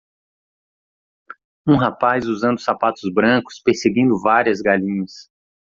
um 1.67 1.75
rapaz 1.77 2.25
usando 2.25 2.57
sapatos 2.59 3.03
brancos 3.13 3.59
perseguindo 3.63 4.19
várias 4.19 4.59
galinhas 4.59 5.29